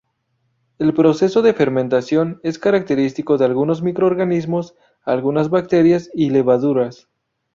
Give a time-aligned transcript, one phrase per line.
[0.79, 7.07] El proceso de fermentación es característico de algunos microorganismos: algunas bacterias y levaduras.